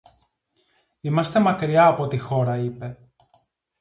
Είμαστε 1.01 1.39
μακριά 1.39 1.85
από 1.87 2.07
τη 2.07 2.17
χώρα, 2.17 2.57
είπε 2.57 2.97